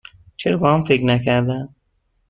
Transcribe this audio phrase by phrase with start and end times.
[0.37, 1.75] چرا به آن فکر نکردم؟